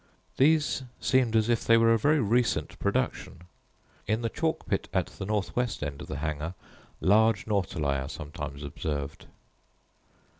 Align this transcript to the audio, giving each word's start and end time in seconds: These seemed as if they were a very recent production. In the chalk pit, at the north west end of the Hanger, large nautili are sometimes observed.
These 0.37 0.81
seemed 0.99 1.35
as 1.35 1.47
if 1.47 1.63
they 1.63 1.77
were 1.77 1.93
a 1.93 1.97
very 1.99 2.19
recent 2.19 2.79
production. 2.79 3.43
In 4.07 4.23
the 4.23 4.29
chalk 4.29 4.65
pit, 4.65 4.89
at 4.91 5.05
the 5.05 5.27
north 5.27 5.55
west 5.55 5.83
end 5.83 6.01
of 6.01 6.07
the 6.07 6.17
Hanger, 6.17 6.55
large 7.01 7.45
nautili 7.45 8.01
are 8.01 8.09
sometimes 8.09 8.63
observed. 8.63 9.27